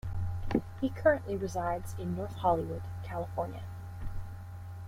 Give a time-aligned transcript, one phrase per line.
[0.79, 3.61] He currently resides in North Hollywood, California.